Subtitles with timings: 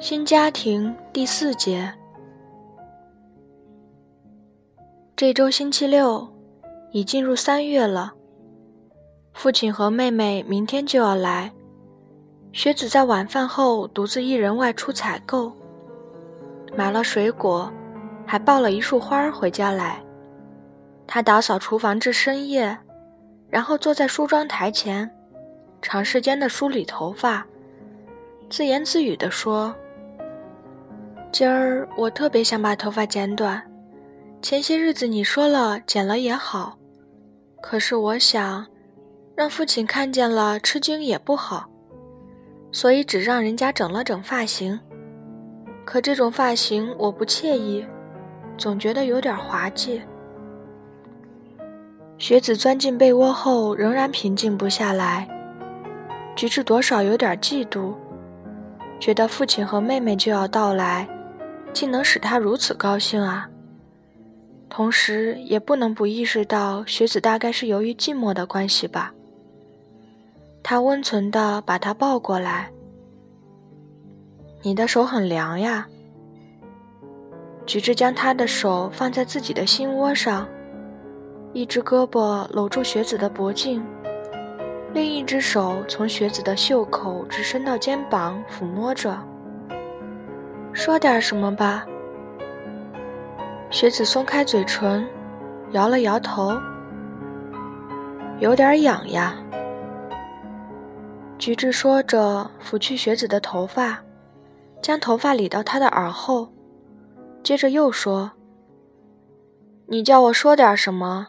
[0.00, 1.92] 新家庭第四节。
[5.14, 6.26] 这周星期六，
[6.90, 8.14] 已进入三月了。
[9.34, 11.52] 父亲和妹妹明天就要来。
[12.50, 15.52] 学子在晚饭后独自一人外出采购，
[16.74, 17.70] 买了水果，
[18.26, 20.02] 还抱了一束花回家来。
[21.06, 22.74] 他打扫厨房至深夜，
[23.50, 25.14] 然后坐在梳妆台前，
[25.82, 27.46] 长时间的梳理头发，
[28.48, 29.76] 自言自语地说。
[31.32, 33.62] 今儿我特别想把头发剪短，
[34.42, 36.76] 前些日子你说了剪了也好，
[37.62, 38.66] 可是我想，
[39.36, 41.70] 让父亲看见了吃惊也不好，
[42.72, 44.78] 所以只让人家整了整发型。
[45.84, 47.86] 可这种发型我不惬意，
[48.58, 50.02] 总觉得有点滑稽。
[52.18, 55.28] 学子钻进被窝后仍然平静不下来，
[56.34, 57.94] 菊治多少有点嫉妒，
[58.98, 61.08] 觉得父亲和妹妹就要到来。
[61.72, 63.48] 竟能使他如此高兴啊！
[64.68, 69.12] 同时也不能不意识到，学子大概是由于寂寞的关系吧。
[70.62, 72.70] 他温存地把他抱过来。
[74.62, 75.88] 你的手很凉呀。
[77.66, 80.46] 菊治将他的手放在自己的心窝上，
[81.52, 83.82] 一只胳膊搂住学子的脖颈，
[84.92, 89.16] 另一只手从学子的袖口直伸到肩膀抚摸着。
[90.72, 91.84] 说点什么吧。
[93.70, 95.06] 学子松开嘴唇，
[95.72, 96.58] 摇了摇头，
[98.38, 99.36] 有点痒呀。
[101.38, 103.98] 菊治说着，拂去学子的头发，
[104.82, 106.48] 将头发理到他的耳后，
[107.42, 108.30] 接着又说
[109.86, 111.28] ：“你叫我说点什么？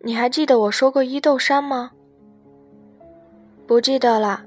[0.00, 1.90] 你还记得我说过伊豆山吗？”
[3.66, 4.42] 不记得了。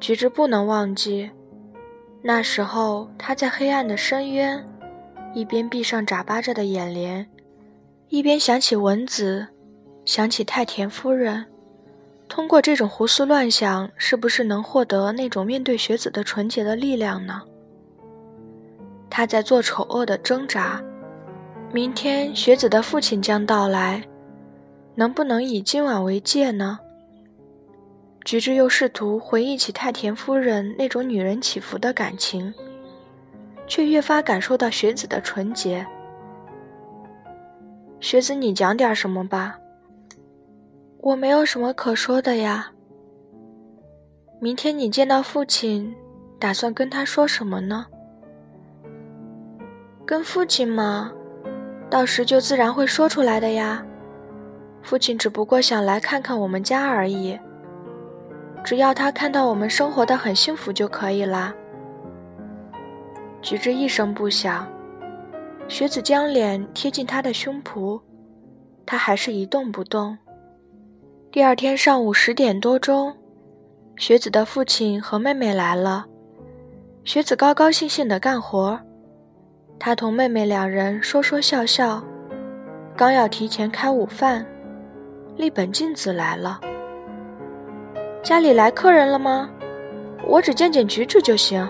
[0.00, 1.30] 菊治不能忘记。
[2.22, 4.62] 那时候，他在黑暗的深渊，
[5.32, 7.26] 一边闭上眨巴着的眼帘，
[8.08, 9.48] 一边想起文子，
[10.04, 11.46] 想起太田夫人。
[12.28, 17.42] 通过这种胡思乱想，是不是能获得那种面对学子的纯洁的力量呢？
[19.08, 20.80] 他在做丑恶的挣扎。
[21.72, 24.02] 明天学子的父亲将到来，
[24.94, 26.78] 能不能以今晚为戒呢？
[28.24, 32.52] 菊治又试图回忆起太田夫人那种女人起伏的感情，
[33.66, 35.84] 却越发感受到雪子的纯洁。
[37.98, 39.58] 雪子，你讲点什么吧。
[40.98, 42.70] 我没有什么可说的呀。
[44.38, 45.94] 明天你见到父亲，
[46.38, 47.86] 打算跟他说什么呢？
[50.06, 51.12] 跟父亲嘛，
[51.90, 53.84] 到时就自然会说出来的呀。
[54.82, 57.38] 父亲只不过想来看看我们家而已。
[58.62, 61.54] 只要他看到我们生活的很幸福就可以了。
[63.42, 64.66] 菊治一声不响，
[65.66, 68.00] 雪子将脸贴近他的胸脯，
[68.84, 70.16] 他还是一动不动。
[71.32, 73.16] 第二天上午十点多钟，
[73.96, 76.04] 雪子的父亲和妹妹来了。
[77.02, 78.78] 雪子高高兴兴地干活，
[79.78, 82.04] 他同妹妹两人说说笑笑，
[82.94, 84.46] 刚要提前开午饭，
[85.36, 86.60] 立本静子来了。
[88.22, 89.50] 家里来客人了吗？
[90.26, 91.66] 我只见见菊子就行。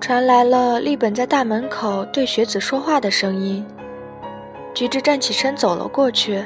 [0.00, 3.64] 传来了立本在大门口对雪子说话的声音。
[4.74, 6.42] 菊治站起身走了过去。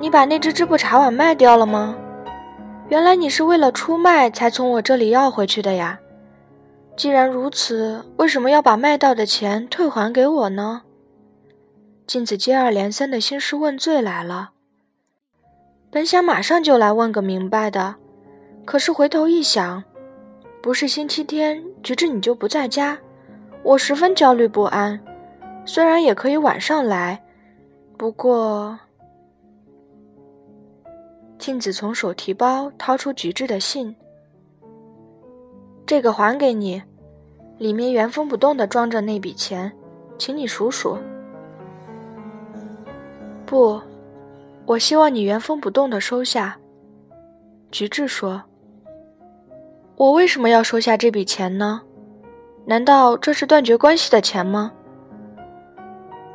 [0.00, 1.96] 你把那只织布茶碗卖掉了吗？
[2.88, 6.00] 原来你是为了出卖才从我这里要回去的呀。
[6.96, 10.82] 既然如此，为什么要把卖到的钱退还给我呢？
[12.04, 14.50] 镜子接二连三的兴师问罪来了。
[15.92, 17.94] 本想马上就来问个明白的，
[18.64, 19.84] 可是回头一想，
[20.62, 22.98] 不是星期天，菊治你就不在家，
[23.62, 24.98] 我十分焦虑不安。
[25.66, 27.22] 虽然也可以晚上来，
[27.98, 28.78] 不过……
[31.36, 33.94] 镜子从手提包掏出菊治的信，
[35.84, 36.82] 这个还给你，
[37.58, 39.70] 里面原封不动的装着那笔钱，
[40.16, 40.96] 请你数数。
[43.44, 43.78] 不。
[44.66, 46.56] 我希望你原封不动的收下。”
[47.70, 48.42] 菊治说。
[49.96, 51.80] “我为什么要收下这笔钱呢？
[52.64, 54.72] 难道这是断绝关系的钱吗？”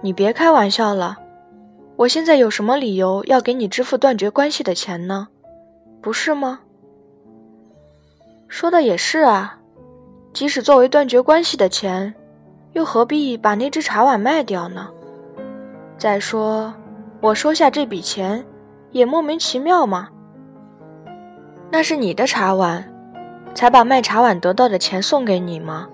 [0.01, 1.17] 你别开玩笑了，
[1.95, 5.27] 我现在有什么理由要给你支付断绝关系的钱呢？
[6.01, 6.59] 不是吗？
[8.47, 9.59] 说的也是啊，
[10.33, 12.13] 即使作为断绝关系的钱，
[12.73, 14.89] 又何必把那只茶碗卖掉呢？
[15.97, 16.73] 再说。
[17.19, 18.45] 我收下这笔钱，
[18.91, 20.09] 也莫名其妙吗。
[21.71, 22.87] 那是你的茶碗，
[23.55, 25.87] 才把卖茶碗得到的钱送给你吗？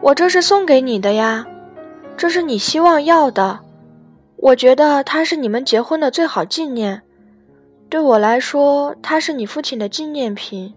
[0.00, 1.46] 我这是送给你的呀，
[2.16, 3.60] 这是你希望要的。
[4.36, 7.02] 我觉得它是你们结婚的最好纪念，
[7.90, 10.74] 对我来说，它是你父亲的纪念品。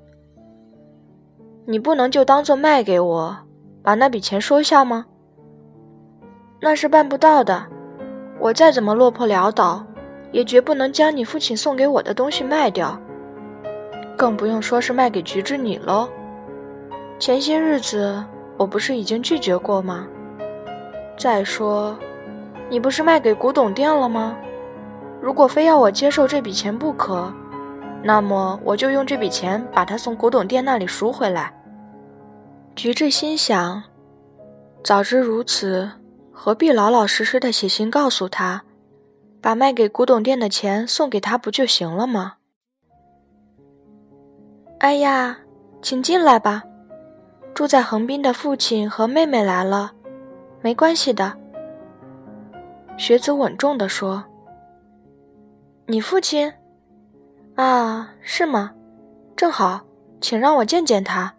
[1.66, 3.38] 你不能就当做卖给我，
[3.82, 5.06] 把那笔钱收下吗？
[6.60, 7.66] 那是办不到的。
[8.42, 9.86] 我再怎么落魄潦倒，
[10.34, 13.00] 也绝不能将你父亲送给我的东西卖掉，
[14.18, 16.10] 更不用说是卖给菊之你喽。
[17.18, 18.22] 前些日子。
[18.58, 20.06] 我不是已经拒绝过吗？
[21.18, 21.98] 再说，
[22.70, 24.38] 你不是卖给古董店了吗？
[25.20, 27.34] 如果非要我接受这笔钱不可，
[28.04, 31.52] 那么我就用这笔钱把它从古董店那里赎回来。
[32.76, 33.82] 菊治心想，
[34.84, 35.90] 早知如此，
[36.32, 38.64] 何必老老实实的写信告诉他，
[39.42, 42.36] 把卖给古董店的钱送给他不就行了吗？
[44.80, 45.38] 哎呀，
[45.82, 46.64] 请进来吧。
[47.54, 49.92] 住在横滨的父亲和妹妹来了，
[50.62, 51.38] 没关系的。
[52.98, 54.24] 学子稳重地说
[55.86, 56.52] ：“你父亲？
[57.56, 58.74] 啊，是吗？
[59.36, 59.82] 正好，
[60.22, 61.34] 请让我见见他。”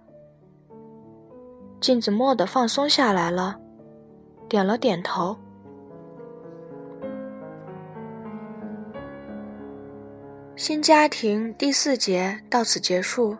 [1.81, 3.59] 镜子蓦地放松下来了，
[4.52, 5.34] 点了点头。
[10.56, 13.34] 新家庭第四节到此结束。